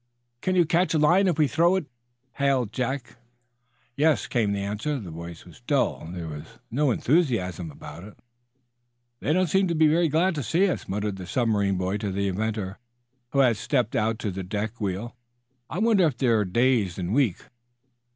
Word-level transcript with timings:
"Can 0.41 0.55
you 0.55 0.65
catch 0.65 0.95
a 0.95 0.97
line, 0.97 1.27
if 1.27 1.37
we 1.37 1.47
throw 1.47 1.75
it?" 1.75 1.85
hailed 2.37 2.73
Jack. 2.73 3.17
"Yes," 3.95 4.25
came 4.25 4.51
the 4.51 4.63
answer. 4.63 4.99
The 4.99 5.11
voice 5.11 5.45
was 5.45 5.61
dull. 5.67 6.09
There 6.11 6.27
was 6.27 6.57
no 6.71 6.89
enthusiasm 6.89 7.69
about 7.69 8.03
it. 8.05 8.17
"They 9.19 9.31
don't 9.31 9.45
seem 9.45 9.67
very 9.67 10.07
glad 10.07 10.33
to 10.33 10.41
see 10.41 10.67
us," 10.67 10.87
muttered 10.87 11.17
the 11.17 11.27
submarine 11.27 11.77
boy 11.77 11.97
to 11.97 12.09
the 12.11 12.27
inventor, 12.29 12.79
who 13.29 13.41
had 13.41 13.57
stepped 13.57 13.95
out 13.95 14.17
to 14.17 14.31
the 14.31 14.41
deck 14.41 14.81
wheel. 14.81 15.15
"I 15.69 15.77
wonder 15.77 16.07
if 16.07 16.17
they're 16.17 16.45
dazed 16.45 16.97
and 16.97 17.13
weak?" 17.13 17.37